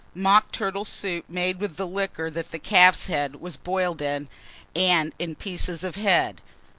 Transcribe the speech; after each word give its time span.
Mock 0.15 0.51
turtle 0.51 0.83
soup, 0.83 1.25
made 1.29 1.59
with 1.59 1.79
liquor 1.79 2.31
that 2.31 2.63
calf's 2.63 3.05
head 3.05 3.35
was 3.35 3.55
boiled 3.55 4.01
in, 4.01 4.29
and 4.75 5.13
the 5.19 5.35
pieces 5.35 5.83
of 5.83 5.95
head. 5.95 6.41